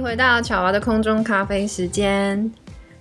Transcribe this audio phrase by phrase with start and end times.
[0.00, 2.50] 回到巧娃的空中咖啡时间。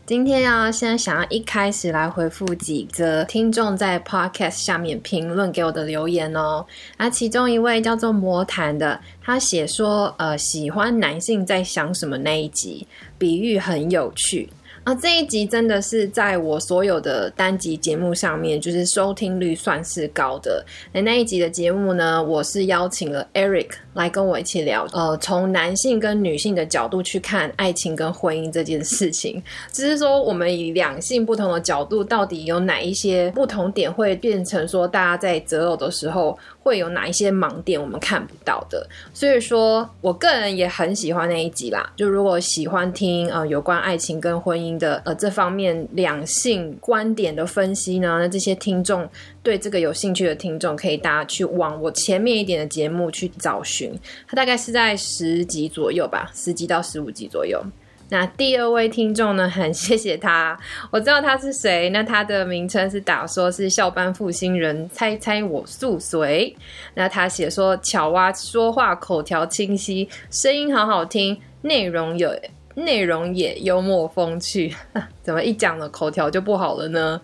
[0.06, 6.66] 今天啊，先想要一开始来回复几则听众在 Podcast 下面评论给我的留言哦。
[6.98, 12.86] 啊其中一位叫做魔毯的，他写说，呃，喜欢男性在想什么那一集，
[13.18, 14.50] 比喻很有趣。
[14.84, 20.66] 啊，这一集真的是在我所有的单集节目上面，就是收听率算是高的。
[20.94, 29.42] 那那一集的节目呢，我是邀请了 Eric 来跟我一起聊，呃，从男性跟女性的角度去看爱情跟婚姻这件事情。
[29.72, 36.38] 只是说，我们以两性不同的角度，到底有哪一些不同点会变成说，大家在择偶的时候。
[36.62, 38.88] 会有哪一些盲点我们看不到的？
[39.14, 41.92] 所以说我个人也很喜欢那一集啦。
[41.96, 49.08] 就如果喜欢听呃有关爱情跟婚姻的呃这方面两性观点的分析呢，那这些听众
[49.42, 53.98] 对这个有兴趣的听众，可以大家去往我前面一点的节目去找寻。
[54.28, 57.64] 它大概是在十集左右吧，十集到十五集左右。
[58.10, 59.48] 那第二位听众呢？
[59.48, 60.58] 很谢谢他，
[60.92, 61.90] 我知道他是谁。
[61.92, 66.56] 那他的名称是打说是校班复兴人，猜猜我素随。
[66.96, 72.34] 那他写说巧蛙说话口条清晰，声音好好听，内容有
[72.74, 74.76] 内容也幽默风趣。
[75.22, 77.22] 怎么一讲了口条就不好了呢？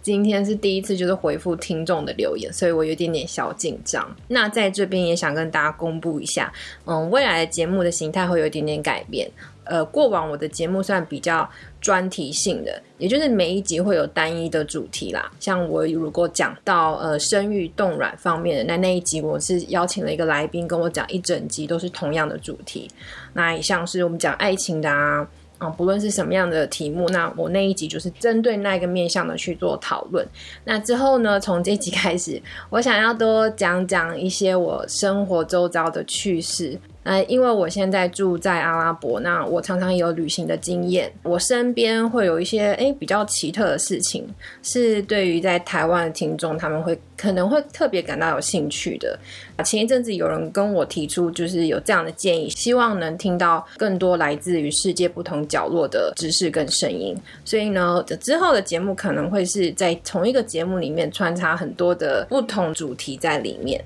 [0.00, 4.14] 今天是第一次就是回复听众的留言，所以我有点点小紧张。
[4.28, 6.52] 那在这边也想跟大家公布一下，
[6.84, 9.28] 嗯，未来的节目的形态会有一点点改变。
[9.64, 11.48] 呃，过往我的节目算比较
[11.80, 15.30] 专题性的，也就是每一集会有单一的主题啦。
[15.40, 22.90] 像我如果讲到呃生育冻卵方面的，那那一集我是邀请了一个来宾跟我讲一整集都是同样的主题。
[23.32, 25.26] 那像是我们讲爱情的啊，
[25.58, 30.26] 啊不论是什么样的题目，那我那一集就是针对那个面向的去做讨论。
[30.64, 32.40] 那之后呢，从这集开始，
[32.70, 36.78] 我想要多讲讲一些我生活周遭的趣事。
[37.04, 44.26] 呃，因为我现在住在阿拉伯，那我常常有旅行的经验，我身边会有一些诶比较奇特的事情，
[44.62, 49.18] 是对于在台湾的听众他们会可能会特别感到有兴趣的。
[49.64, 57.14] 前一阵子有人跟我提出，就是有这样的建议，希望能听到更多来自于世界不同角落的知识跟声音。
[57.44, 63.84] 所以呢，这之后的节目可能会是在同一个节目里面穿插很多的不同主题在里面。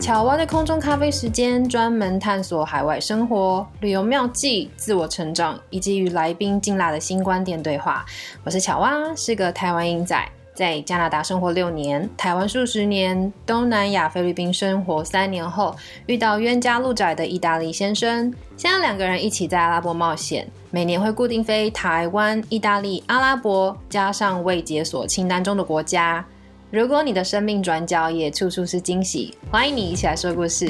[0.00, 8.04] 巧蛙的空中咖啡时间，专门探索海外生活、旅游妙计、自我成长，以及与来宾劲辣的新观点对话。
[8.42, 10.18] 我是巧蛙，是个台湾英仔，
[10.54, 26.24] 在加拿大生活六年，台湾数十年，东南亚菲律宾生活三年后，遇到冤家路窄的意大利先生，现在两个人一起在阿拉伯冒险，每年会固定飞台湾、意大利、阿拉伯，加上未解锁清单中的国家。
[26.72, 30.68] 如果你的生命转角也处处是惊喜，欢迎你一起来说故事。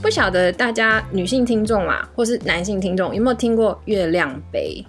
[0.00, 4.84] 不晓得大家女性听众啊，或是男性听众有没有听过月亮杯？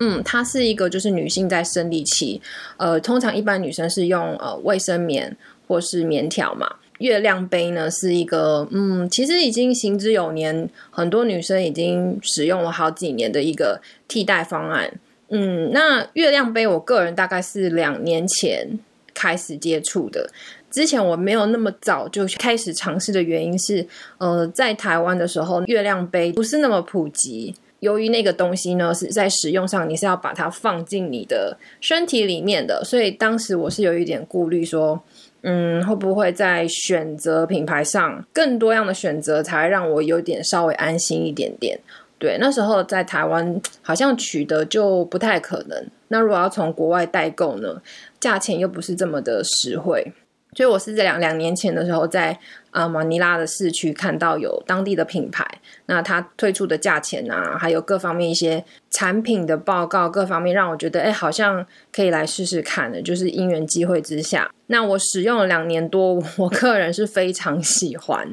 [0.00, 2.42] 嗯，它是一个就是女性在生理期，
[2.76, 5.36] 呃，通常一般女生是用呃卫生棉
[5.68, 6.68] 或是棉条嘛。
[6.98, 14.98] 月亮杯呢是一个嗯，其实已经行之有年，很多女生已经使用了好几年的一个替代方案。
[15.28, 18.78] 嗯，那月亮杯，我个人大概是两年前
[19.12, 20.30] 开始接触的。
[20.70, 23.86] 之前我没有那么早就开始尝试的原因是，
[24.18, 27.54] 呃，在台湾的时候，月亮杯不是那么普及。
[27.80, 35.00] 由于那个东西呢是在使用上，你是要把它放进你的身体里面的，所以当时我是有一点顾虑，说，
[35.42, 41.78] 嗯，会不会在选择品牌上更多样的选择，才让我有点稍微安心一点点。
[42.18, 45.86] 对，那时候在台湾好像取得就不太可能。
[46.08, 47.82] 那如果要从国外代购呢，
[48.18, 50.12] 价钱又不是这么的实惠。
[50.56, 52.36] 所以我是在两两年前的时候，在
[52.70, 55.46] 啊马尼拉的市区看到有当地的品牌，
[55.84, 63.02] 那它推出的价钱啊，还有各方面一些产品的报告，各方面让我觉得，哎，好像可以来试试看的。
[63.02, 68.26] 就是因缘机会之下，那我使用了两年多， 我个人是非常喜欢。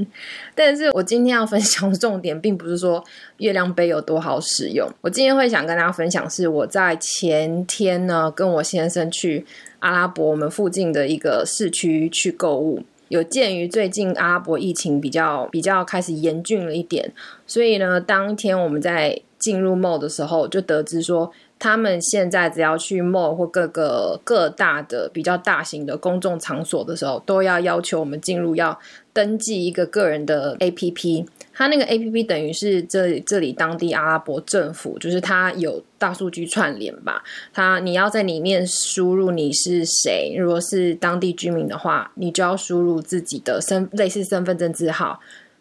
[0.55, 3.03] 但是我今天要分享的重点，并不是说
[3.39, 4.89] 月亮杯有多好使用。
[5.01, 9.45] 我今天会想跟大家分享，是我在前天呢，跟我先生去。
[9.83, 12.83] 阿拉伯，我们附近的一个市区去购物。
[13.09, 17.11] 有鉴于最近阿拉伯疫情比较比较开始严峻了一点，
[17.45, 28.79] 所以呢，当天我们在进入 mall 的时候，就得知说他们现在只要去 mall 或各个各大的比较大型的公众场所的时候，都要要求我们进入要
[29.11, 31.25] 登记一个个人的 APP。
[31.53, 37.23] 它那个 A P P 等于是这这里当地阿拉伯政府，就是它有大数据串联吧。
[37.53, 45.19] 它你要在里面输入你是谁，如果是当地居民的话，你就要输入自己的身类似身份证字号。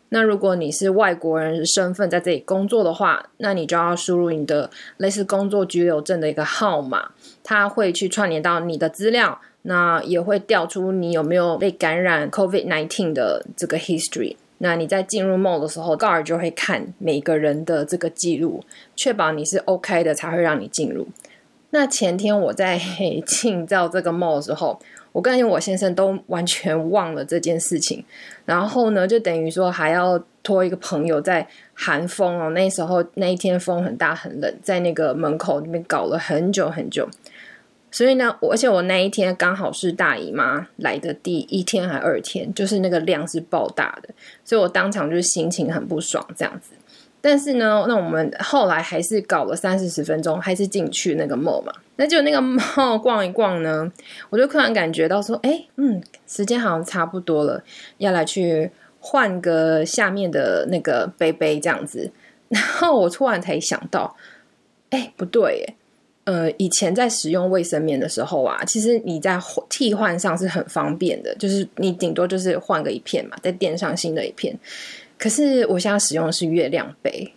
[0.08, 7.12] 那如果你是外国人身份在这里工作的话，那你就要输入你的类似工作居留证的一个号码。
[7.42, 14.36] 它会去串联到你的资料，那也会调出你有没有被感染 COVID nineteen 的这个 history。
[14.64, 18.62] 那你在进入 mall 的时候，guard 就会看每个人的这个记录，
[18.94, 21.08] 确保你是 OK 的，才会让你进入。
[21.70, 22.80] 那前天我在
[23.26, 24.78] 进到这个 mall 的时候，
[25.10, 28.04] 我跟我先生都完全忘了这件事情。
[28.44, 31.44] 然后呢，就等于说还要托一个朋友在
[31.74, 37.08] 寒风哦，那时候那一天风很大很冷，在那个门口那边搞了很久很久。
[37.92, 44.08] 所以呢，而且我那一天刚好是大姨妈来的第一天还二天，就是那个量是爆大的，
[44.44, 46.72] 所以我当场就是心情很不爽这样子。
[47.20, 51.72] 但是呢，那我们后来还是搞了三四十分钟，还是进去那个 mall 嘛。
[51.96, 53.92] 那就那个 mall 逛一逛呢，
[54.30, 57.62] 我就突然感觉到说，哎，嗯，时间好像差不多了，
[57.98, 62.10] 要来去换个下面的那个杯杯这样子。
[62.48, 64.16] 然后我突然才想到，
[64.90, 65.74] 哎，不对耶。
[66.24, 69.36] 呃，以前在使用卫生棉的时候啊，其实你在
[69.68, 74.56] 替换上是很方便的，就是你顶多就是换个一片嘛，再垫上新的一片。
[75.18, 77.32] 可是我现在使用的是月亮杯，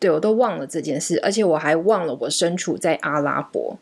[0.00, 3.78] 对我都忘了这件事，而且我还忘了我身处在阿拉伯。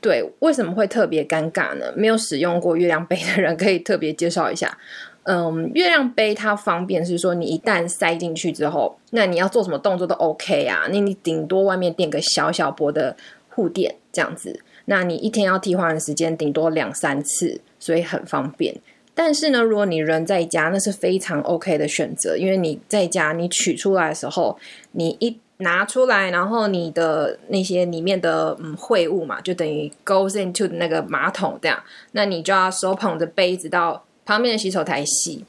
[0.00, 1.92] 对，为什么会特别尴尬呢？
[1.94, 4.76] 没有使用过月亮杯的人可以特别介绍一下。
[5.22, 10.88] 嗯，月亮杯它方便是说，你一旦塞进去之后，那你要做什么动作都 OK 啊。
[10.90, 13.16] 那你顶多外面垫个小小薄的。
[13.54, 18.74] 护垫这样子，那你一天要替换的时间顶多两三次，所以很方便。
[19.14, 24.58] 但是呢，如果你人在家，那是非常 OK 的选择，因为你在家你取出来的时候，
[24.92, 31.78] 你一拿出来，然后你的那些里面的嗯秽物嘛，就等于 goes into 那个马桶这样，
[32.12, 35.44] 那你就要手捧着杯子到旁边的洗手台洗。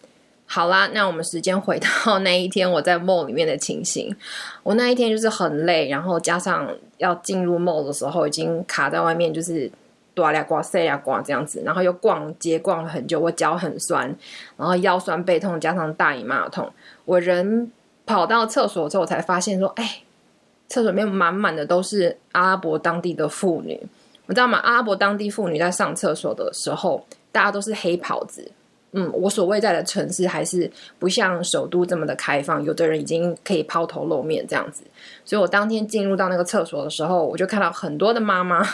[0.45, 4.13] 好啦，那我们时间回到 那一天我在梦里面的情形。
[4.61, 6.69] 我那一天就是很累，然后加上
[7.03, 9.69] 要进入 mall 的时候，已经卡在外面，就是
[10.15, 14.15] 哆啦呱塞呀呱这样子，然后又逛街逛了很久，我脚很酸，
[14.55, 16.71] 然后腰酸背痛，加上大姨妈痛，
[17.05, 17.69] 我人
[18.05, 20.01] 跑到厕所之后才发现说，哎，
[20.69, 23.79] 厕所里面满满的都是阿拉伯当地的妇女，
[24.27, 24.57] 你知道吗？
[24.59, 28.51] 阿拉伯当地妇女在上厕所的时候，大家都是黑袍子。
[28.93, 34.83] 嗯，我所谓在的城市还是不像首都这么的开放，有的人已经可以抛头露面这样子。
[35.25, 38.65] 所以我当天进入到那个厕所的时候，我就看到很多的妈妈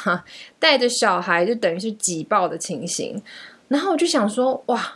[0.60, 3.22] 带着小孩，就等于是挤爆的情形。
[3.68, 4.96] 然后我就想说，哇，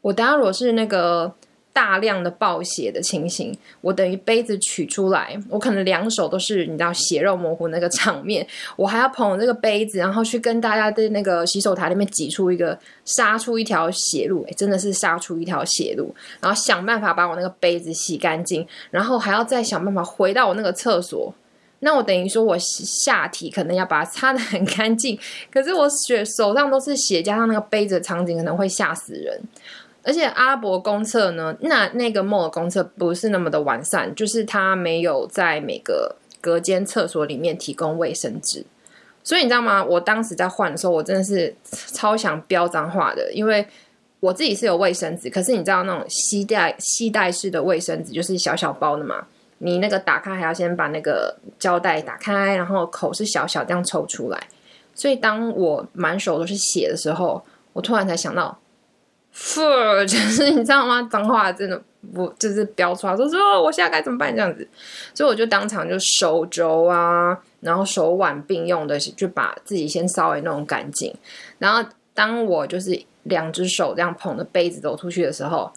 [0.00, 1.34] 我当然如果是那个。
[1.76, 8.46] 大量的暴血的情形，我等于杯子取出来，我可能两手都是你知道血肉模糊那个场面，
[8.76, 21.34] 我还要捧这个杯子，然后去跟大家在那个洗手台里面挤出一个杀出一条血路，哎，真的是杀出一条血路，然后想办法把我那个杯子洗干净，然后还要再想办法回到我那个厕所，
[21.80, 25.18] 那我等于说我下体可能要把它擦的很干净，
[25.52, 29.38] 可是我血手上都是血，加上那个杯子的场景可能会吓死人。
[30.06, 38.64] 而且阿伯公厕呢，那那个 mall 公厕不是那么的完善，就是它没有在每个隔间厕所里面提供卫生纸，
[39.24, 39.84] 所以你知道吗？
[39.84, 41.52] 我当时在换的时候，我真的是
[41.92, 43.66] 超想飙脏话的，因为
[44.20, 49.26] 我自己是有卫生纸，可是你知道那种吸带吸带式的卫生纸就是小小包的嘛，
[49.58, 54.40] 你那个打开还要先把那个胶带打开，然后口是小小这样抽出来，
[54.94, 58.56] 所以当我满手都是血的时候，我突然才想到。
[59.38, 59.60] F
[60.06, 61.06] 就是你知道吗？
[61.12, 61.78] 脏话真的
[62.14, 64.66] 不就是飙出来，说说我现在该怎么办这样子，
[65.12, 71.14] 所以我就当场就手肘啊，然后手腕并用的就把自己先稍微弄干净。
[71.58, 75.70] 然后当我就是两只手这样捧着杯子走出去的时候，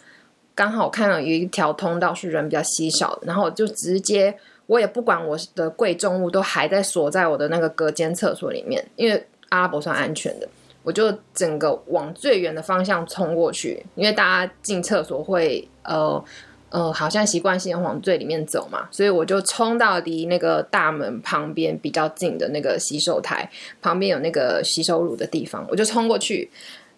[0.56, 4.34] 刚好看到有一条通道是人比较稀少的，然后就直接
[4.68, 10.48] 我也不管我的贵重物都还在锁在我的那个隔间厕所里面，因为阿拉伯算安全的。
[10.90, 16.24] 我就整个往最远的方向冲过去，因为大家进厕所会呃
[16.72, 23.48] 呃，好像习惯性往最里面走嘛，所以我就冲到离那个大门旁边比较近的那个洗手台
[23.84, 26.50] 旁边有那个洗手乳的地方，我就冲过去，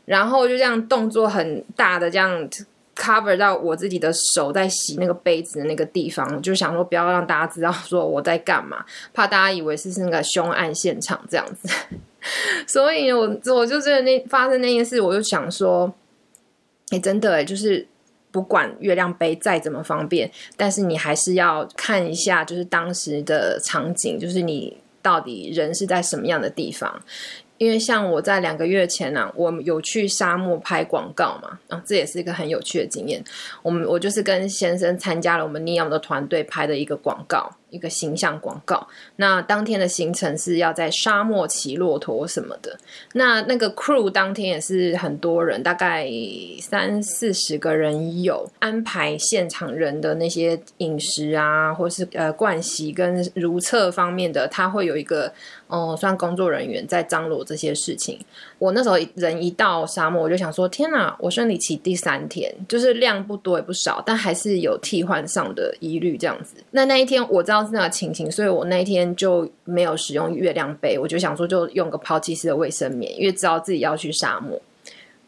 [0.06, 2.50] 然后就这样动作很大的这样
[2.96, 11.68] cover 到我自己的手在洗那个杯子的那个地方，就想说不要让大家知道说我在干嘛，怕大家以为是那个凶案现场这样子。
[12.68, 15.94] 所以我我就真的那发生那件事，我就想说，
[16.90, 17.88] 哎，真的哎，就是
[18.32, 27.02] 不管月亮杯再怎么方便，但是你还是要看一下，就是当时的场景，就是你到底人是在什么样的地方。
[27.58, 33.24] 因为像我在两个月前呢，我有去沙漠拍广告嘛，啊，这也是一个很有趣的经验。
[33.62, 37.52] 我们我就是跟先生参加了我们尼奥的团队拍的一个广告。
[37.72, 38.88] 一个形象广告。
[39.16, 42.78] 那当天的行程是要在沙漠骑骆驼什么的。
[43.14, 46.08] 那那个 crew 当天也是很多人，大概
[46.62, 55.34] 三四十个人有安排现场人的那些饮食啊，或是呃盥洗跟如厕方面的，他会有一个
[55.68, 58.20] 哦，算工作人员在张罗这些事情。
[58.60, 61.16] 我那时候人一到沙漠，我就想说：天哪！
[61.20, 66.56] 我生理期第三天，就是量不多也不少，但还是有替换上的疑虑这样子。
[66.72, 67.61] 那那一天我知道。
[67.66, 74.62] 是那个情形，所以我那一天就没有使用月亮杯，我就想说就用个抛弃式的卫生棉，因为知道自己要去沙漠。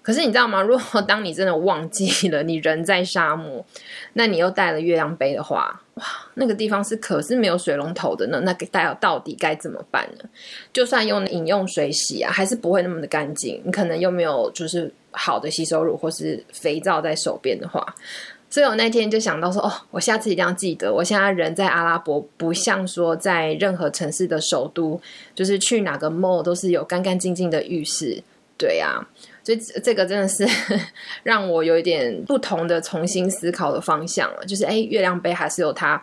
[0.02, 0.62] 可是你知道吗？
[0.62, 3.66] 如果当你真的忘记了你人在沙漠，
[4.12, 10.30] 那你又带了月亮杯的话，哇，那个地方是可是没有水龙头的呢，那带到底该怎么办呢？
[10.74, 13.62] 就算用饮用水洗啊，还是不会那么的干净。
[13.64, 17.96] 你可能又没有就是好的洗手乳或是肥皂在手边的话。
[18.54, 20.94] 所以我那天就想到说，哦，我下次一定要记得。
[20.94, 25.02] 我现在人在阿拉伯，不像说在任何城市的首都，
[25.34, 28.22] 就是去哪个 mall 都是有干干净净的浴室。
[28.56, 29.04] 对呀，
[29.44, 30.48] 所以这个真的是
[31.24, 34.46] 让我有一点不同的重新思考的方向了。
[34.46, 36.00] 就是，哎，月亮杯还是有它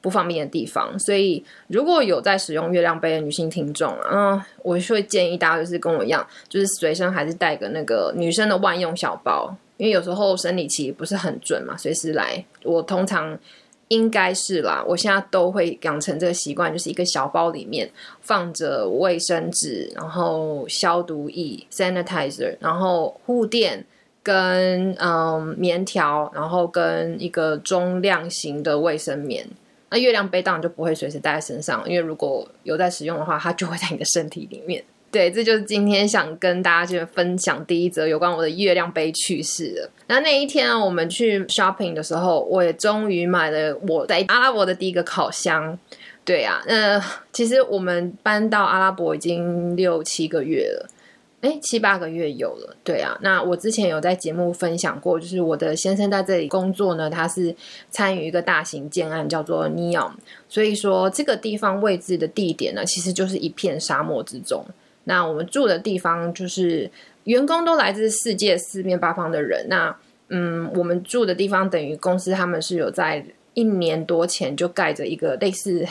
[0.00, 0.98] 不方便的地方。
[0.98, 9.56] 所以，如果有在使用月亮杯的女性听众啊，嗯，我会建议大家就是跟我一样，就是随身还是带个那个女生的万用小包。
[9.76, 12.44] 因为有时候生理期不是很准嘛，随时来。
[12.62, 13.38] 我通常
[13.88, 23.84] 应该是啦，我现在都会养成这个习惯，就是一个小包里面放着卫生纸，然后消毒液 （sanitizer），然后护垫
[24.22, 29.46] 跟嗯棉条，然后跟一个中量型的卫生棉。
[29.90, 34.82] 那月亮杯当然就不会随时带在身上，因为如果有在使用的话，它就会在你的身体里面。
[35.12, 39.90] 对，这就是今天想跟大家去分享第一则有关我的月亮杯趣事的。
[40.06, 45.78] 那那一天啊，我们去 shopping 的时候，我也终于买了我在阿拉伯的第一个烤箱。
[46.24, 46.98] 对啊，那
[47.30, 50.88] 其实我们搬到阿拉伯已经六七个月了，
[51.42, 52.74] 哎，七八个月有了。
[52.82, 57.54] 对啊，那我之前有在节目分享过，就是我的先生在这里工作呢，他是
[57.90, 60.12] 参与一个大型建案，叫做 Neom，
[60.48, 64.64] 所以说这个地方位置的地点呢，其实就是一片沙漠之中。
[65.04, 66.90] 那我们住的地方就是
[67.24, 69.66] 员工都来自世界四面八方的人。
[69.68, 69.94] 那
[70.28, 75.86] 嗯，我们住的地方等于公司他们是有在一年多前就盖着一个类似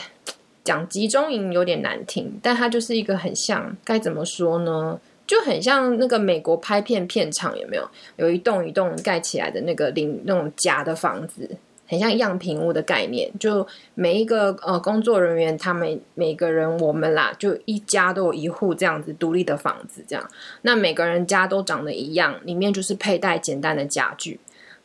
[0.64, 5.00] 讲集中营，有点难听，但它就是一个很像该怎么说呢？
[5.24, 7.88] 就很像那个美国拍片片场有没有？
[8.16, 11.48] 有一栋一栋盖起来的那个零那种假的房子。
[11.92, 20.30] 很像样品屋的概念，就每一个呃工作人员，他们每个人我们啦，就一家都有一户这样子独立的房子，这样。
[20.62, 24.40] 那每个人家都长得一样，里面就是佩戴简单的家具。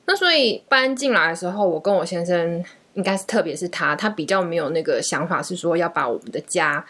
[0.05, 2.61] 那所以搬进来的时候，我跟我先生，
[2.95, 6.85] 应该是特别是他，他比较没有那个想法，是说要把我们的家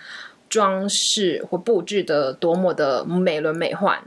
[0.49, 4.01] 装饰或布置的多么的美轮美奂。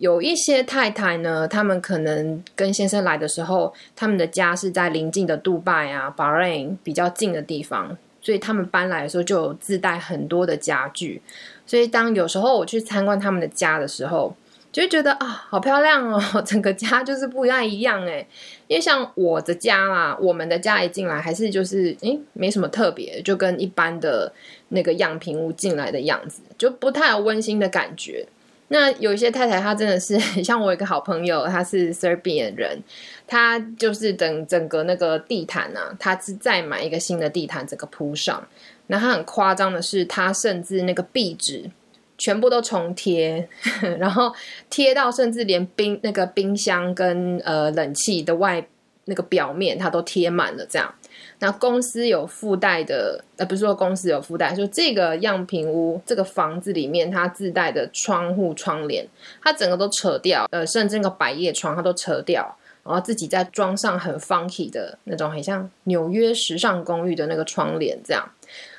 [0.00, 11.20] 有一些太太呢，他们可能跟先生来的时候，他们的家是在邻近的杜拜啊、Bahrain 比较近的地方，所以他们搬来的时候就有自带很多的家具。
[11.66, 14.34] 所以当有时候我去参观他们的家的时候，
[14.72, 18.26] 就会觉得啊，好漂亮哦，整个家就是不太一样诶。
[18.68, 24.32] 因为像我的家啦，我们的家一进来还是就是诶，没什么特别，就跟一般的
[24.70, 28.26] 那个样品屋进来的样子，就不太有温馨的感觉。
[28.72, 32.80] 那有一些太太，她真的是 像我一个好朋友，她是 Serbian 人，
[33.26, 38.46] 她就是等整个那个地毯啊，她是再买一个新的地毯，整个铺上。
[38.86, 41.68] 那她很夸张的是，她甚至那个壁纸
[42.16, 43.48] 全部都重贴，
[43.98, 44.32] 然后
[44.68, 48.64] 贴到甚至连冰那个冰箱跟呃冷气的外
[49.06, 50.94] 那个表面，它都贴满了这样。
[51.40, 59.06] 那公司有附带的，呃，不是说公司有附带，就这个样品屋这个房子里面，它自带的窗户窗帘，
[59.42, 68.30] 它整个都扯掉，呃，甚至那个百叶窗它都扯掉，然后自己再装上很 funky 的那种，很像纽约时尚公寓的那个窗帘这样。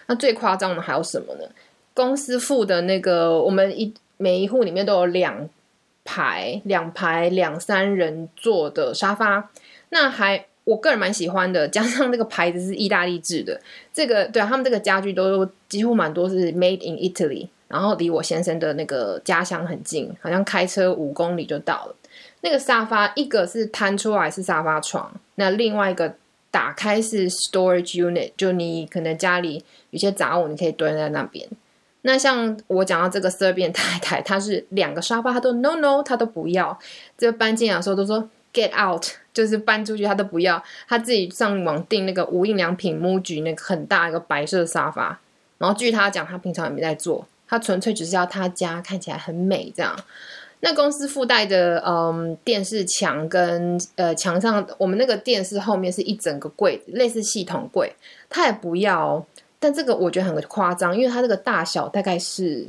[0.08, 1.46] 那最夸张的还有什么呢？
[1.94, 5.50] 公司附的那个，我们一每一户里面都有两
[6.06, 9.50] 排、两排两三人坐的沙发。
[9.90, 13.60] 那还我个人蛮喜欢的， 加上那个牌子是意大利制的，
[13.92, 21.96] 这个对啊，他们这个家具都几乎蛮多是 made in Italy，然后离我先生的那个家乡很近，好像开车五公里就到了。
[22.42, 26.16] 那个沙发一个是摊出来是沙发床，那另外一个
[26.50, 31.48] 打开是 storage unit，就你可能家里有些杂物你可以堆在那边。
[32.02, 36.78] 那像我讲到这个 Serbian 太太，她是两个沙发，她都 no no，她都不要。
[37.18, 40.62] 这搬进来的时候都说 get out，就是搬出去，他都不要。
[40.88, 45.20] 他自己上网订那个无印良品 MUJI 那个很大一个白色沙发，
[45.58, 49.96] 然后据他讲，他平常也没在坐，他纯粹只是要他家看起来很美这样。
[50.64, 57.96] 那公司附带的嗯电视墙跟呃墙上，我们那个电视后面是一整个柜，类似系统柜，
[58.30, 59.26] 他也不要。
[59.60, 62.68] 但这个我觉得很夸张，因为它这个大小大概是，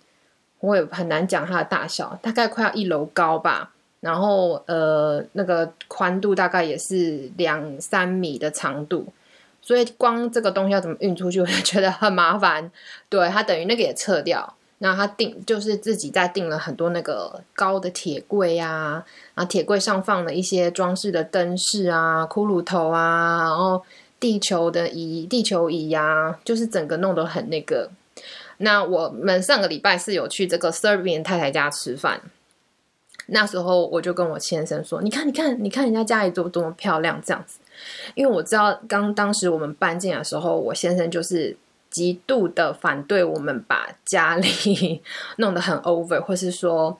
[0.60, 3.72] 我也很难讲它的大小，大概快要一楼高吧。
[4.00, 9.06] 然后呃，那个宽度大概也是两三米的长度，
[9.62, 12.70] 所以光这个东西要怎么运出去，我就觉得很麻烦。
[13.08, 19.04] 对，它等于那个也撤掉，那他订就是自己再订了很多那个高的铁柜啊，
[19.34, 23.82] 然后铁柜上放了一些装饰的灯饰啊、骷髅头啊，然后。
[24.20, 27.90] 地球的仪，地球仪呀，就是整个弄得很那个。
[28.58, 32.20] 那我们上个礼拜是有去这个 Serbian 太太家吃饭，
[33.30, 37.58] 那时候我就跟我先生说：“你看，你看，你看人家家里多多么漂亮，这样子。”
[38.14, 41.56] 因为我知道刚当时我们搬进来的时候，我先生就是
[41.90, 45.02] 极度的反对我们把家里
[45.38, 46.98] 弄得很 over，或是说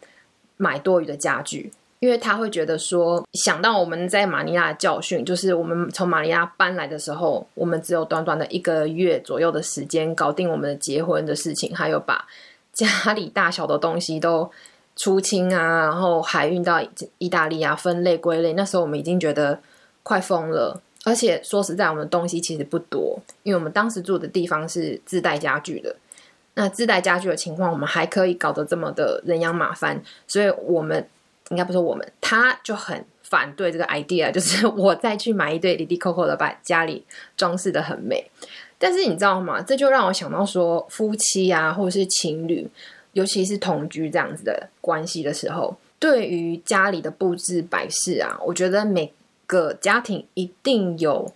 [0.57, 1.73] 买多余的家具。
[1.99, 12.27] 因为他会觉得说，想到我们在马尼拉的教训，就是我们从马尼拉搬来的时候，我们只有短短的一个月左右的时间搞定我们的结婚的事情，还有把
[12.73, 14.51] 家里大小的东西都
[15.03, 16.81] 出清啊，然后海运到
[17.19, 18.53] 意大利啊，分类归类。
[18.53, 19.59] 那时候我们已经觉得
[20.03, 25.97] 快疯了，而且说实在，我们的东西其实不多，因为我们当时住的地方是自带家具的。
[26.55, 31.09] 那自带家具的情况，我们还可以搞得这么的人仰马翻，所以我们。
[31.51, 37.05] 应该不是我们，他就很反对这个 idea，就是我再去买一堆 l i Coco 的，把家里
[37.37, 38.25] 装饰的很美。
[38.79, 39.61] 但是你知道吗？
[39.61, 42.65] 这就让我想到说，夫妻啊，或者是情侣，
[43.13, 49.13] 尤其是同居这样子的关系的时候，对于家里的布置摆饰啊，我觉得每
[49.47, 51.33] 个家庭一定有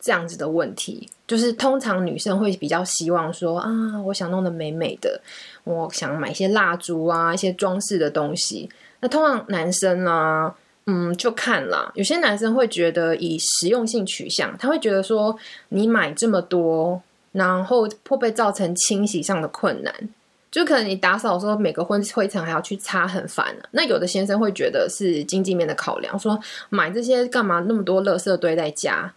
[0.00, 1.08] 这样子的问题。
[1.26, 3.68] 就是通常女生会比较希望说啊，
[4.06, 5.20] 我想弄得美美的，
[5.64, 8.70] 我想买一些蜡烛啊，一些装饰的东西。
[9.00, 10.54] 那通常男生呢，
[10.86, 11.92] 嗯，就看了。
[11.94, 15.36] 有些男生会觉得以实用性取向，他会觉得说
[15.68, 19.94] 你买这么多，然后会不会造成清洗上的困难？
[20.50, 26.38] 就可能你打扫的时候，每个灰灰尘还要去擦，很烦那有的先生会觉得是经济面的考量，说
[26.70, 27.64] 买这些干嘛？
[27.68, 29.14] 那么多垃圾堆在家。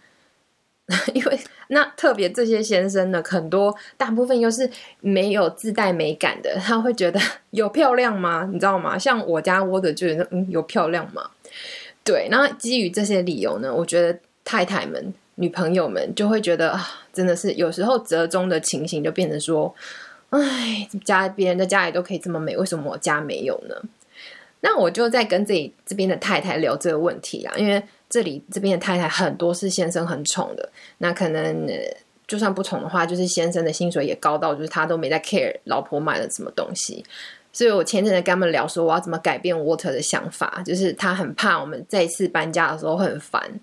[1.14, 4.68] 因为那特别这些先生呢，很多大部分又是
[5.00, 7.18] 没有自带美感的，他会觉得
[7.52, 8.46] 有漂亮吗？
[8.52, 8.98] 你知道吗？
[8.98, 11.30] 像我家窝的就觉得嗯有漂亮吗？
[12.04, 19.72] 对，那基于这些理由呢，我觉得太太们、女朋友们就会觉得啊，真的是有时候折中的情形就变成说，
[20.40, 23.74] 哎，家别人的家里都可以这么美，为什么我家没有呢？
[24.60, 27.82] 那我就在跟自己这边的太太聊这个问题啊，因为。
[28.12, 30.68] 这里这边的太太很多是先生很宠的，
[30.98, 31.66] 那可能
[32.26, 37.02] 就算不宠的话，就是先生的薪水也高到，就是他都没在 care 老婆买了什么东西。
[37.54, 43.58] 所以我前阵子跟他们聊说，我要怎么改变 Water 的想法，就是他很怕我们再次搬家的时候很烦。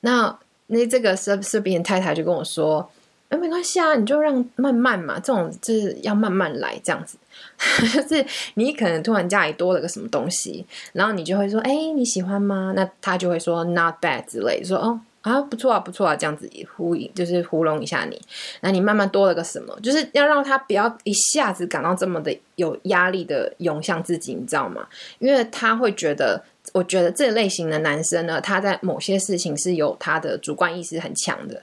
[0.00, 2.90] 那那这个是这边的太太就跟我说。
[3.32, 7.16] 哎没关系啊，你就让慢慢嘛，这种就是要慢慢来，这样子。
[7.80, 18.20] 就是你可能突然家里多了个什么东西，然后你就会说：“哎，你喜欢吗？”那他就会说 “not bad” 之类，说：“哦啊，不错啊，不错啊。”这样子呼应，就是糊弄一下你。
[18.60, 24.86] 那你慢慢多了个什么，就是要让他不要一下子感到这么的有压力的涌向自己，你知道吗？
[25.20, 31.62] 因为他会觉得，我觉得这类型的男生呢，他在某些事情是有他的主观意识很强的。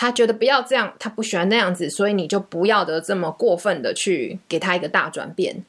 [0.00, 5.62] 他觉得不要这样，他不喜欢那样子，所以你就不要的这么过分的去给他一个大转变，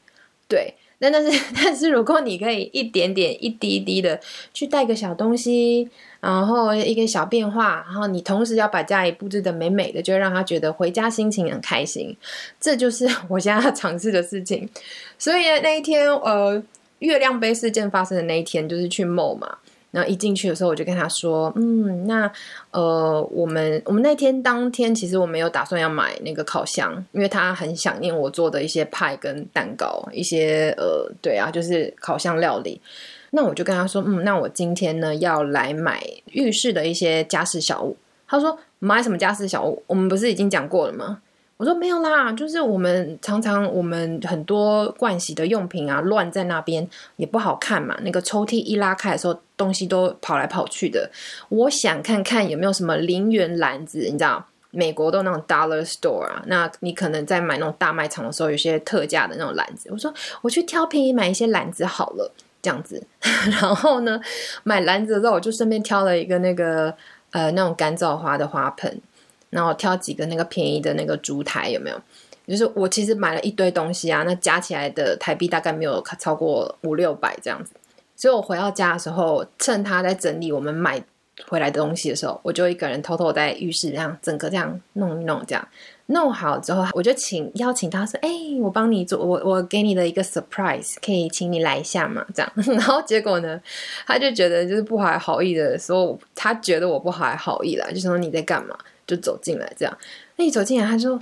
[0.47, 0.73] 对。
[0.99, 4.17] 那但是 但是如果你可以一点点一滴滴的
[4.53, 5.89] 去带个小东西，
[6.21, 12.15] 然后一个小变化，然后你同时要把家里布置的美美的，就让他觉得回家心情很开心，
[12.57, 14.69] 这就是我现在要尝试的事情。
[15.17, 16.63] 所以那一天，呃，
[16.99, 19.57] 月亮杯事件发生的那一天，就是去某嘛。
[19.91, 22.32] 然后一进去的时候，我就跟他说：“嗯，那
[22.71, 32.82] 呃，我们我们那天当天其实我没有打算要买那个烤箱，因为他很想念我做的一些派跟蛋糕，一些呃，对啊，就是烤箱料理。
[33.32, 37.95] 那我就跟他说，嗯，那我今天呢要来买浴室的一些家饰小物。
[38.27, 39.84] 他说买什么家饰小物？
[39.88, 41.21] 我们不是已经讲过了吗？
[41.62, 47.95] 我说没有啦，就是我们常常我们很多盥洗的用品啊，乱在那边也不好看嘛。
[48.02, 51.08] 那个抽屉一拉开的时候，东西都跑来跑去的。
[51.50, 59.88] 我想看看有没有什么零元篮子，你知道，美国都那种 dollar store 啊，那你可能在买那种大卖场的时候，有些特价的那种篮子。
[59.91, 63.06] 我说我去挑便宜买一些篮子好了，这样子。
[63.62, 64.19] 然后呢，
[64.63, 66.91] 买篮子的时候，我就顺便挑了一个那个
[67.30, 69.00] 呃那种干燥花的花盆。
[69.51, 72.01] 然后挑几个那个便宜的那个烛台有没有？
[72.47, 77.71] 就是我其实买了一堆东西啊，那加起来的台币大概没有超过五六百这样子。
[78.15, 81.01] 所以我回到家的时候，趁他在整理我们买
[81.47, 85.67] 回来的东西的时候，我就一个人偷偷在浴室这样整个这样弄一弄，这样
[86.07, 93.59] 弄好之后，我就请邀请他说：“哎，我帮你做，我我给你的一个 surprise，可以请你来一下嘛？”这样， 然后结果呢，
[94.05, 98.77] 他就觉得就是不怀好意的说，他觉得我不怀好意了，就说你在干嘛？
[99.15, 99.97] 就走进来，这样，
[100.38, 101.19] 那一走进来，他说：“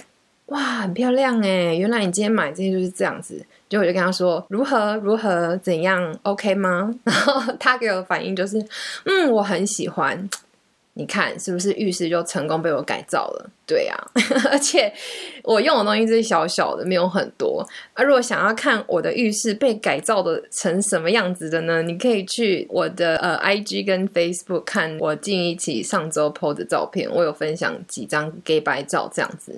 [0.47, 1.73] 哇，很漂亮哎！
[1.73, 8.63] 原来你今天买这些就是这样子。”结果我就跟他说：“如何如何怎样？OK 吗？”然后他给我的反应就是
[9.05, 10.29] ：“嗯，我很喜欢。”
[10.99, 13.49] 你看是不是浴室就成功被我改造了？
[13.65, 13.95] 对呀，
[14.51, 14.91] 而且
[15.43, 17.65] 我用的东西是小小的，没有很多。
[17.93, 21.81] 啊如果想要看我的浴室被改造的成什么样子的呢？
[21.81, 29.57] 你可以去我的呃 IG 跟 Facebook 看我近一期上周 PO 的照片，我有分享几张 gay 白照这样子。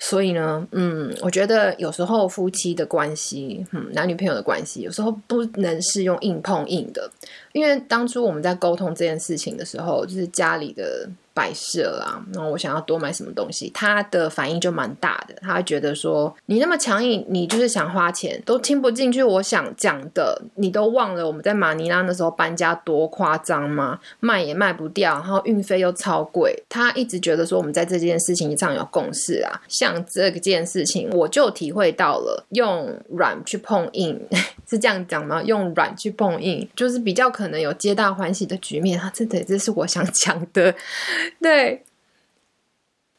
[0.00, 7.08] 所以呢，嗯，我觉得有时候夫妻的关系，嗯，男女朋友的关系，有时候不能是用硬碰硬的，
[7.52, 11.08] 因为当初我们在沟通这件事情的时候，就是家里的。
[11.32, 15.34] 摆设啊，然后我想要多买什么东西，他的反应就蛮大的。
[15.40, 23.98] 他觉得说你那么强硬，你就是想花钱，都听不进去我想讲的，你都忘了我们在马尼拉的时候搬家多夸张吗？
[24.18, 26.64] 卖也卖不掉，然后运费又超贵。
[26.68, 29.60] 他一直觉得说我们在这件事情上有共识啊。
[29.68, 34.20] 像这件事情，我就体会到了用软去碰硬，
[34.68, 35.42] 是这样讲吗？
[35.42, 39.10] 用软去碰硬，就是比较可能有皆大欢喜的局面啊！
[39.14, 40.74] 真的，这是我想讲的。
[41.40, 41.84] 对，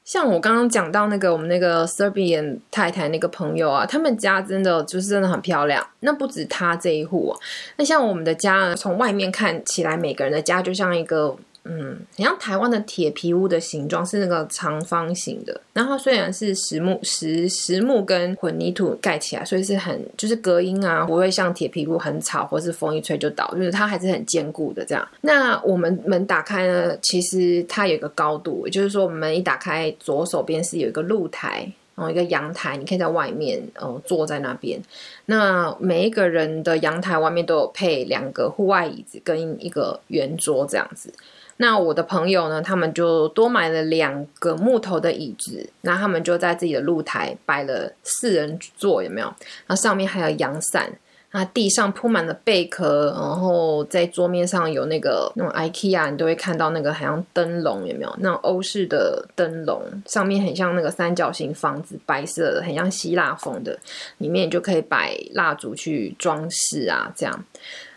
[0.03, 5.85] 像我刚刚讲到那个我们那个 Serbian 太太那个朋友啊，他们家真的就是真的很漂亮。
[6.01, 7.35] 那不止他这一户，
[7.77, 11.37] 那像我们的家，从外面看起来，每个人的家就像一个。
[11.63, 25.07] 嗯，很像台湾的铁皮屋的形状是那个长方形的，然后虽然是实木、实实木跟混凝土盖起来，所以是很就是隔音啊，不会像铁皮屋很吵，或是风一吹就倒，就是它还是很坚固的这样。
[25.21, 34.81] 那我们门打开呢，其实它有一个高度，也就是说门一打开，左手边是有一个露台，然后一个阳台，你可以在外面呃坐在那边。
[35.27, 41.13] 那每一个人的阳台外面都有配两个户外椅子跟一个圆桌这样子。
[41.57, 42.61] 那我的朋友呢？
[42.61, 49.31] 他们就多买了两个木头的椅子，那他们就在自己的露台摆了四人座，有没有？
[49.67, 50.91] 那上面还有阳伞，
[51.33, 58.15] 那地上铺满了贝壳，然后在桌面上有那个那种 IKEA，你都会看到那个好像灯笼，有没有？
[58.19, 63.77] 那种欧式的灯笼，上面很像那个三角形房子，白色的，很像希腊风的，
[64.17, 67.45] 里面就可以摆蜡烛去装饰啊，这样。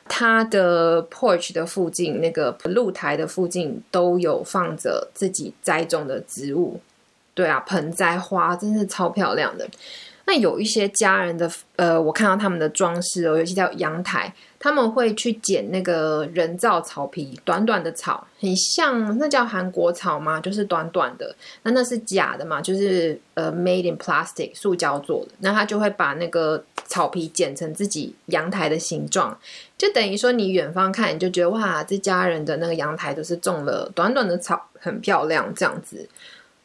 [0.07, 6.81] 它的 porch 的附近，那个露台的附近都有放着自己栽种的植物，
[7.35, 9.69] 对啊，盆栽花真是超漂亮的。
[10.27, 14.33] 那有一些家人的，呃，我看到他们的装饰哦，尤其在阳台。
[14.65, 20.41] 他们会去剪那个人造草皮，短短的草，很像那叫韩国草吗？
[20.41, 22.63] 就是短短的，那那是假的嘛？
[22.63, 25.33] 就是呃，made in plastic，塑胶做的。
[25.41, 29.39] 那他就会把那个草皮剪成自己阳台的形状，
[29.77, 36.09] 就等于说你远方看，你就觉得哇，这家人的那个阳台都是种了短短的草，很漂亮这样子。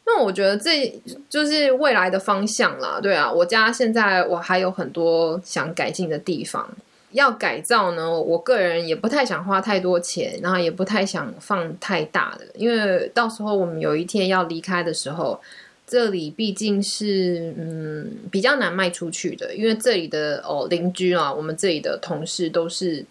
[0.06, 0.90] 那我觉得这
[1.28, 2.98] 就是未来的方向啦。
[2.98, 6.66] 对啊，我家现在我还有很多想改进的地方。
[7.12, 15.40] 要改造呢，我个人也不太想花太多钱，然后也不太想放太大的，因为到时候我们有一天要离开的时候，
[15.86, 23.04] 这里毕竟是嗯比较难卖出去的，因为这里的哦邻居啊，我们这里的同事都是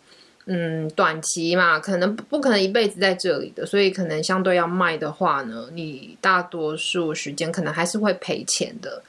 [0.46, 9.04] 嗯短期嘛，可能不可能一辈子在这里的，所以可能相对要卖的话呢，你大多数时间可能还是会赔钱的。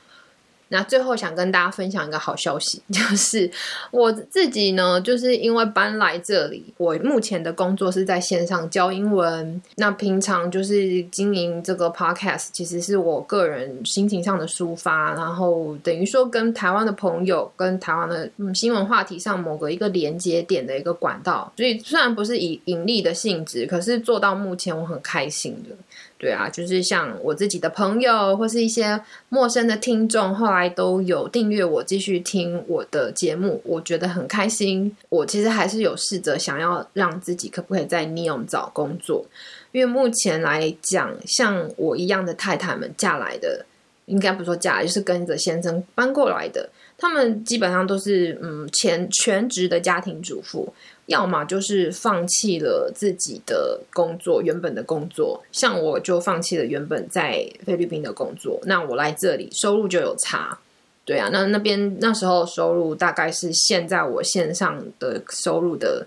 [0.72, 3.50] 那最后想跟大家分享一个好消息，就是
[3.90, 9.61] 我自己呢，就是因为搬来这里，我目前的工作是在线上教英文。
[9.76, 21.52] 那平常就是经营这个 podcast，其实是我个人心情上的抒发，然后等于说跟台湾的朋友、跟台湾的新闻话题上某个一个连接点的一个管道。
[21.56, 25.74] 所以虽然不是以盈利的性质，可是做到目前我很开心的。
[26.20, 34.94] 对啊，就是像我自己的朋友或是一些陌生的听众，后来都有订阅我，继续听我的节目，我觉得很开心。
[35.09, 39.24] 我其实还是有试着想要让自己可不可以在 Neom 找工作，
[39.72, 43.64] 因为目前来讲，像我一样的太太们嫁来的，
[44.04, 46.68] 应该不说嫁来，就是跟着先生搬过来的，
[47.00, 50.72] 他们基本上都是嗯全全职的家庭主妇。
[51.06, 60.56] 要么就是放弃了自己的工作，原本的工作，像我就放弃了原本在菲律宾的工作，那我来这里收入就有差，
[61.04, 66.06] 对啊，那那边那时候收入大概是现在我线上的收入的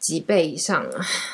[0.00, 0.84] 几倍以上，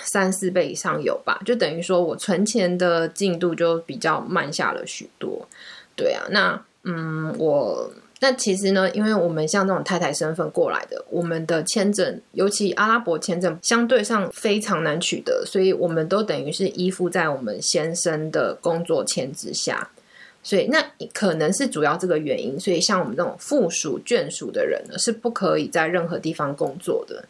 [0.05, 5.49] 三四倍以上有吧，就等于说我存钱的进度就比较慢下了许多，
[5.97, 7.91] 对啊，那嗯我。
[8.21, 19.89] 那其实呢，因为我们像这种太太身份过来的，我们的签证，尤其阿拉伯签证，相对上非常难取得，所以我们都等于是依附在我们先生的工作签之下，
[20.43, 22.59] 所以那可能是主要这个原因。
[22.59, 27.25] 所以像我们这种附属眷属的人呢，是不可以在任何地方工作的。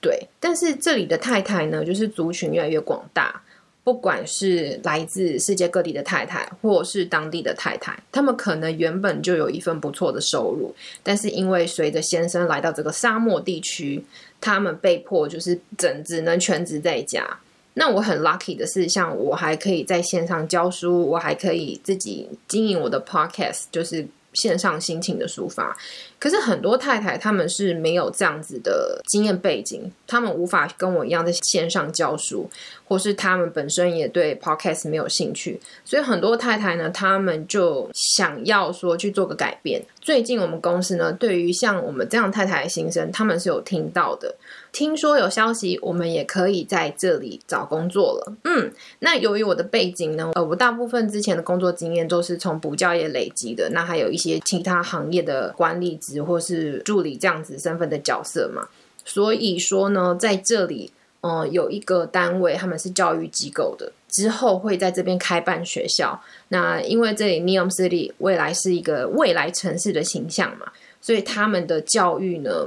[0.00, 3.42] 对，但是这里的太太呢，就是族群越来越广大。
[3.82, 14.04] 不管是来自世界各地的太太，或是当地的太太，他们可能原本就有一份不错的收入，但是因为随着先生来到这个沙漠地区，
[14.40, 17.38] 他们被迫就是整只能全职在家。
[17.74, 25.76] 那我很 lucky 的是，像我还可以在线上教书，我还可以自己经营我的 podcast，就是线上心情的抒发。
[26.18, 32.48] 可是很多太太他们是没有这样子的经验背景，他们无法跟我一样在线上教书，
[32.86, 39.82] 或是他们本身也对 podcast 没有兴趣，所以很多太太呢，他们就想要说去做个改变。
[40.00, 44.36] 最近我们公司呢，对于像我们这样太太的新生，他们是有听到的，
[44.70, 48.32] 听说有消息，我们也可以在这里找工作了。
[48.44, 56.20] 嗯，那由于我的背景呢，呃，我大部分之前的工作经验都是从补教业累积的，那还有一些其他行业的管理职。
[56.20, 58.68] 或是助理这样子身份的角色嘛，
[59.06, 66.20] 所以说呢，在这里，嗯，有一个单位他们是教育机构的，之后会在这边开办学校。
[66.48, 70.66] 那因为这里 Neom City 未来是一个未来城市的形象嘛，
[71.00, 72.66] 所以他们的教育呢，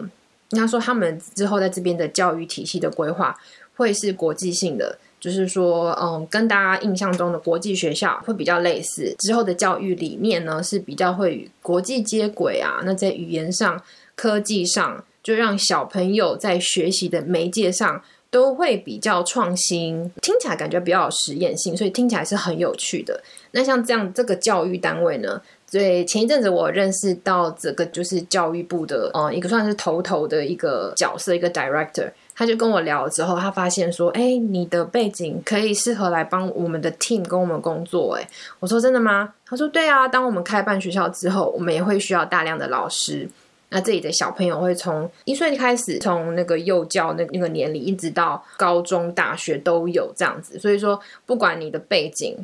[0.50, 3.36] 应该说他们之后在这边的教育体系的规划
[3.76, 4.98] 会是国际性的。
[5.24, 9.16] 就是说，嗯，跟大家印象中的国际学校会比较类似。
[9.20, 12.82] 之后的教育理念呢，是比较会与国际接轨啊。
[12.84, 13.82] 那在语言上、
[14.18, 23.22] 科技上，就让小朋友在学习的媒介上都会比较创新，听起来感觉比较有实验性，所以听起来是很有趣的。
[23.52, 32.10] 那像这样这个教育单位呢，所以前一阵子我认识到这个就是教育部的，呃，一个算是头头的一个角色，一个 director。
[32.36, 38.28] 他就跟我聊之后，他发现说：“哎，你的背景可以适合来帮我们的 team 跟我们工作。”哎，
[38.60, 43.30] 我说：“真的吗？”他说：“对啊，当我们开办学校之后，我们也会需要大量的老师。
[43.74, 50.58] 那这里的小朋友会从一岁开始，从那个幼教那那个年龄，一直到高中、大学都有这样子。
[50.60, 52.38] 所以说，不管你的背景，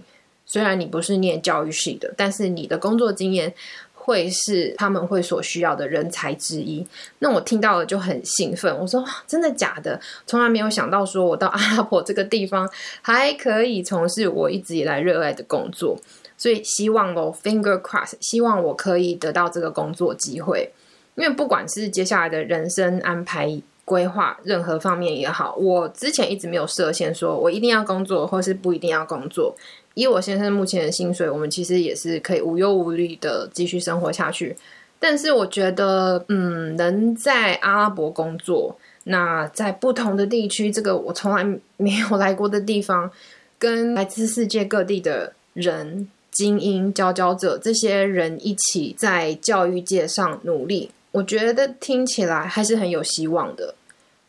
[0.45, 3.53] 虽然你不是念教育系的，但是你的工作经验。”
[4.01, 6.83] 会是他们会所需要的人才之一。
[7.19, 9.99] 那我听到了就很兴奋，我说真的假的？
[10.25, 12.67] 从来没有想到说我到阿拉伯这个地方
[13.03, 15.95] 还可以从事我一直以来热爱的工作。
[16.37, 20.71] 所以希望哦，finger cross，希望我可以得到这个工作机会。
[21.19, 29.53] 因为不管是接下来的人生安排规划，任何方面也好，我之前一直没有设限，说我一定要工作，或是不一定要工作。
[29.95, 34.55] 以我先生目前的薪水，我们其实也是可以无忧无虑的继续生活下去。
[34.97, 41.43] 但是我觉得，嗯，能在阿拉伯工作，那在不同的地区，这个我从来
[41.75, 43.11] 没有来过的地方，
[43.57, 53.75] 跟来自世界各地的人、精英、佼佼者这些人一起在教育界上努力，我觉得听起来还是很有希望的。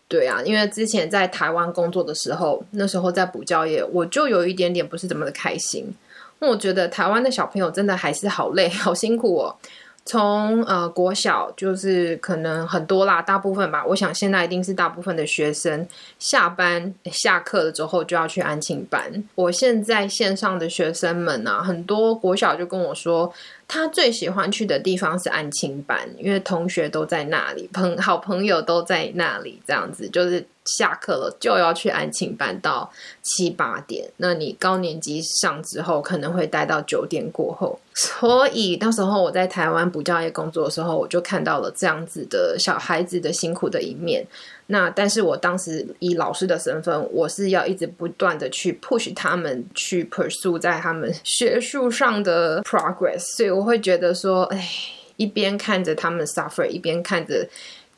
[0.09, 5.95] 对啊，因为之前在台湾工作的时候，那时候在补教业，我就有一点点不是怎么的开心。
[6.41, 9.55] 我觉得台湾的小朋友真的还是好累、好辛苦哦。
[10.05, 13.85] 从呃国小就是可能很多啦，大部分吧。
[13.87, 15.87] 我想现在一定是大部分的学生
[16.19, 19.23] 下班下课了之后就要去安庆班。
[19.35, 23.33] 我现在线上的学生们啊，很多国小就跟我说。
[23.73, 30.45] 他最喜欢去的地方是安亲班，因为同学都在那里，朋好朋友都在那里，这样子就是
[30.79, 32.91] 下课了就要去安亲班到
[33.23, 34.09] 七八点。
[34.19, 37.79] 那你高年级上之后，可能会待到九点过后。
[37.95, 44.27] 所以到时候我在台湾补教业工作的时候，我就看到了这样子的小孩子的辛苦的一面。
[44.69, 54.71] 那但是我当时以老师的身份，我是要一直不断的去 push 他们去 pursue 在他们学术上的 progress，所以我会觉得说，哎，
[55.17, 57.47] 一边看着他们 suffer，一边看着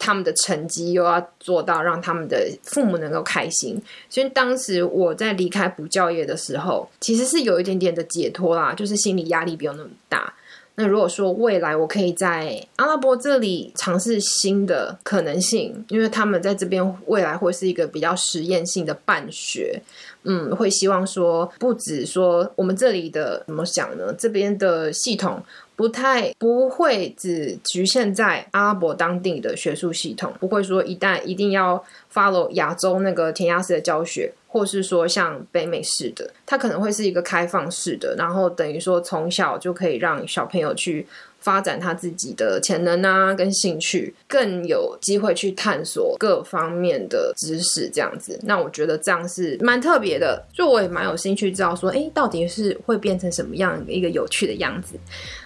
[0.05, 3.81] 他们的成绩，又要做到让他们的父母能够开心。
[4.11, 10.35] 所以当时我在离开补教业的时候，其实是有一点点的解脱啦，就是心理压力不用那么大。
[10.75, 19.83] 那如果说未来我可以在阿拉伯这里尝试新的可能性，因为他们在这边未来会是一个比较实验性的办学，
[20.23, 24.15] 嗯，会希望说不止说我们这里的怎么想呢？
[24.19, 25.43] 这边的系统
[25.76, 31.82] 不太不会只局限在阿拉伯当地的学术系统，不会说一旦一定要
[32.12, 34.32] follow 亚洲那个填鸭式的教学。
[34.52, 41.06] 或是说像北美式的，它可能会是一个开放式的，然后等于说从小就可以让小朋友去
[41.42, 48.38] 发展他自己的潜能啊，跟兴趣，更有机会去探索各方面的知识，这样子。
[48.42, 54.94] 那我觉得这样是蛮特别的，就我也蛮有兴趣知道说，哎，到底是会变成什么样一个有趣的样子。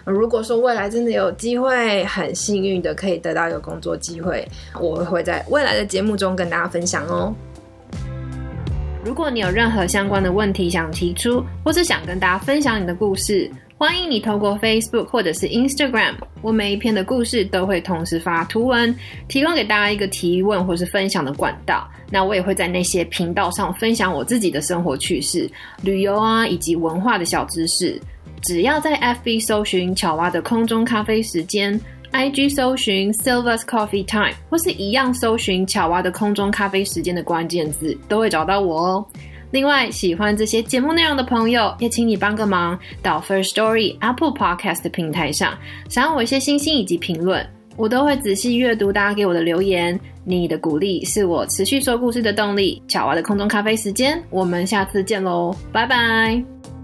[0.05, 4.47] 如果说未来真的有机会，很幸运的可以得到一个工作机会，
[4.79, 7.35] 我会在未来的节目中跟大家分享哦。
[9.05, 18.97] 如果你有任何相关的问题想提出，或是想跟大家分享你的故事，欢迎你透过 Facebook 或者是 Instagram，我每一篇的故事都会同时发图文，
[19.29, 21.87] 提供给大家一个提问或是分享的管道。
[22.11, 25.51] 那我也会在那些频道上分享我自己的生活趣事、
[25.83, 28.01] 旅游啊以及文化的小知识。
[28.41, 31.79] 只要在 FB 搜寻巧蛙的空中咖啡时间。
[32.13, 39.07] IG 搜寻 Silver's Coffee Time，或是一样搜寻巧蛙的空中咖啡时间的关键字，都会找到我哦。
[39.57, 45.57] 另外，喜欢这些节目内容的朋友，也请你帮个忙，到 First Story Apple Podcast 的平台上，
[45.89, 49.99] 赏我一些星星以及评论，我都会仔细阅读大家给我的留言。
[50.25, 52.83] 你的鼓励是我持续说故事的动力。
[52.87, 56.76] 巧娃的空中咖啡时间，我们下次见喽，拜拜。